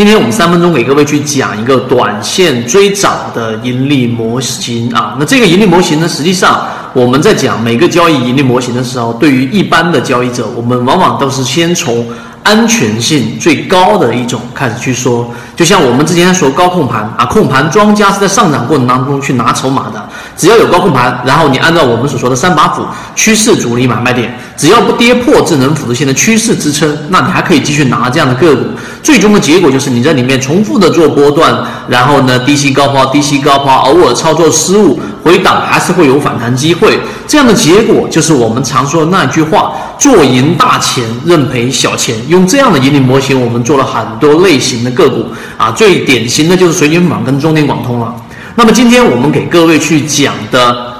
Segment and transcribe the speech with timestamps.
[0.00, 5.14] 今天我们三分钟给各位去讲一个短线追涨的盈利模型啊。
[5.20, 12.06] 那这个盈利模型呢，实际上我们在讲每个交易盈利模型的时候，对于一般的交易者，我们往往都是先从。
[12.42, 20.02] 安全性最高的一种开始去说，就像我们之前说高控盘啊，控盘庄家是在上涨过程当中去拿筹码的，
[20.38, 22.82] 只要有高控盘，然后你按照我们所说的三把斧
[23.14, 28.64] 趋势主力买卖点，只要不跌破智能辅助线的趋势支撑，那你还可以继续拿这样的个股。
[29.02, 35.00] 最终的结果就是你在里面重复的做波段，然后呢低吸高抛，低吸高抛，偶尔操作失误。
[35.22, 42.16] 回档还是会有反弹机会，这样的结果就是我们常说的那句话：做赢大钱，认赔小钱。
[42.28, 45.26] 用这样的盈利模型，我们做了很多类型的个股
[45.58, 48.14] 啊，最典型的就是水晶纺跟中电广通了。
[48.54, 50.94] 那么今天我们给各位去讲的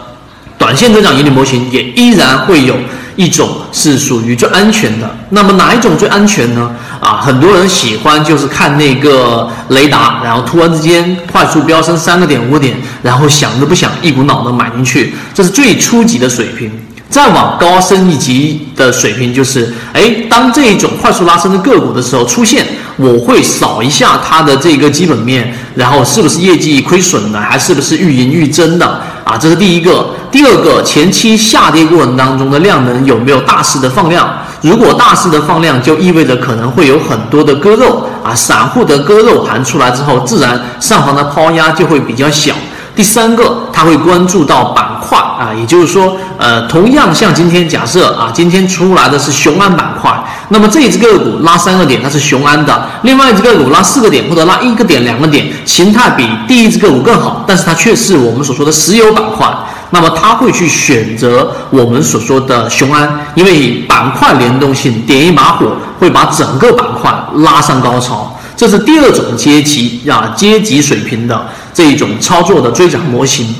[0.58, 2.74] 短线增长盈利模型，也依然会有。
[3.16, 6.70] 一种是属于最安全的，那么哪一种最安全呢？
[7.00, 16.70] 啊，很多人喜欢就是看那个雷达，然后突然之间快速飙升三个点五个点，然后想都不想一股脑的买进去，这是最初级的水平。
[17.08, 22.64] 再往高升一级的水平就是，哎，当这一种快速拉升的个股的时候出现，
[22.97, 28.86] 我会扫一下它的这个基本面，然后是不是业绩亏损的，还是不是愈盈愈增的
[29.25, 29.36] 啊？
[29.36, 30.10] 这是第一个。
[30.31, 34.28] 第二个，前期下跌过程当中的量能有没有大势的放量？
[34.61, 42.55] 如果大势的放量，就意味着可能会有很多的割肉啊，散户的割肉盘出来之后，自然上方的抛压就会比较小。
[42.95, 50.19] 第三个，他会关注到板块啊，也就是说，呃，同样像今天假设啊，今天出来的是雄安板块，
[50.53, 59.48] 那么这一只个股拉三个点，它是雄安的；另外一只个股拉四个点或者拉一个点、两个点，形态比第一只个股更好，但是它却是我们所说的石油板块，
[59.91, 68.37] 那么它会去选择我们所说的雄安，因为板块联动性，点一把火会把整个板块拉上高潮。
[68.56, 73.55] 这是第二种阶级啊，阶级水平的这一种操作的追涨模型。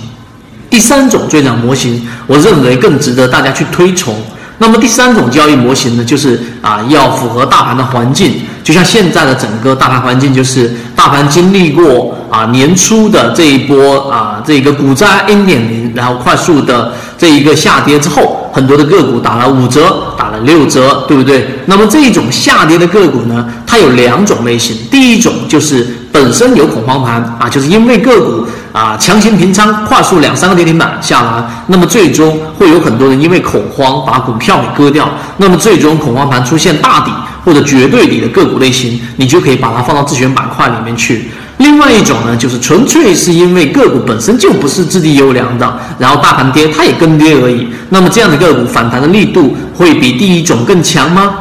[0.69, 4.21] 第三种追涨模型，我认为更值得大家去推崇。
[4.63, 8.43] 那么第三种交易模型呢，就是啊，要符合大盘的环境。
[8.63, 18.37] 就像现在的整个大盘环境，就是大盘经历过啊年初的这一波啊这个股灾 N 点零，然后快速的这一个下跌之后。
[18.53, 21.47] 很多的个股打了五折，打了六折，对不对？
[21.67, 24.77] 那么这种下跌的个股呢，它有两种类型。
[24.91, 37.13] 第一种就是本身有恐慌盘啊，就是因为个股啊强行平仓，快速两三个跌停板下来，那么最终会有很多人因为恐慌把股票给割掉，那么最终恐慌盘出现大底
[37.45, 41.31] 或者绝对底的个股类型，你就可以把它放到自选板块里面去。
[41.59, 47.69] 另外一种呢，就是纯粹是因为个股本身就不是质地优良的，然后大盘跌它也跟跌而已。
[47.89, 51.35] 那么这样的个股反弹的力度会比第一种更强吗？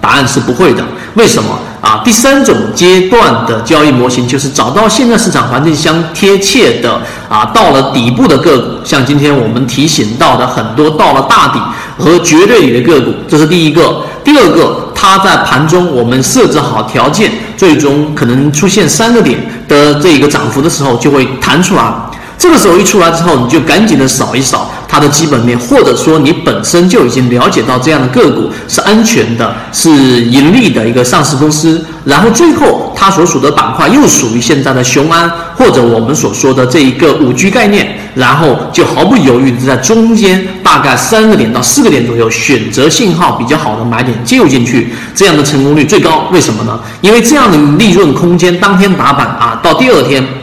[0.00, 0.82] 答案是不会的。
[1.14, 2.00] 为什么啊？
[2.04, 11.60] 第三种阶段的交易模型就是找到现在市场环境相贴切的啊，到了底部的个股，像今天我们提醒到的很多到了大底
[11.98, 14.02] 和绝对底的个股，这是第一个。
[14.24, 19.36] 第二个，它在盘中我们设置好条件，最终可能出现三个点
[19.66, 21.92] 的这一个涨幅的时候，就会弹出来。
[22.38, 31.82] 这个时候一出来之后，你就赶紧的扫一扫它的基本面，或者说你本身就已经了解到这样的个股是安全的，是盈利的一个上市公司。
[32.04, 46.28] 然后最后它所属的板块又属于现在的雄安或者我们所说的这一个五 G 概念，然后就毫不犹豫的在中间大概三个点到四个点左右选择信号比较好的买点介入进去，这样的成功率最高。
[46.30, 46.78] 为什么呢？
[47.00, 50.41] 因为这样的利润空间当天打板啊，到第二天。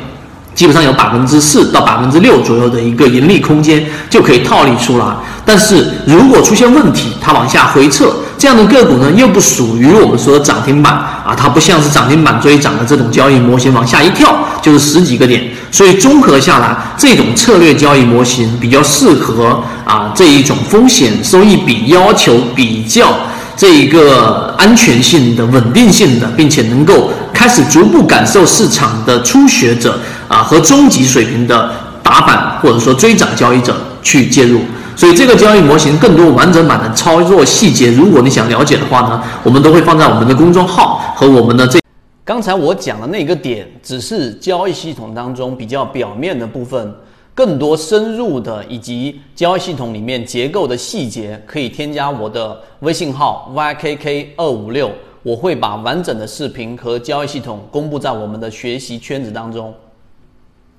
[0.56, 5.06] 基本上有百分之四到百分之六左右的一个盈利空间就可以套利出来，
[5.46, 23.14] 但是如果出现问题，它往下回撤，这样的个股呢又不属于我们说的涨停板啊，它不像是涨停板追涨的这种交易模型，往下一跳就是十几个点，所以综合下来，这种策略交易模型比较适合啊这一种风险收益比要求比较。
[23.56, 30.00] 这一个安全性的、稳定性的，并且能够开始逐步感受市场的初学者
[30.30, 31.70] 啊和中级水平的
[32.02, 34.62] 打板或者说追涨交易者去介入，
[34.96, 41.80] 所以这个交易模型更多完整版的操作细节，如果你想了解的话呢，我们都会放在我们的公众号和我们的这。
[42.24, 46.96] 刚才我讲的那个点，只是交易系统当中比较表面的部分。
[47.36, 54.92] 更多深入的以及交易系统里面结构的细节，可以添加我的微信号 ykk 二五六，
[55.24, 59.74] 我会把完整的视频和交易系统公布在我们的学习圈子当中。